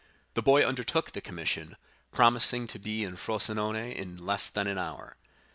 [0.33, 1.77] The boy undertook the commission,
[2.11, 5.15] promising to be in Frosinone in less than an hour.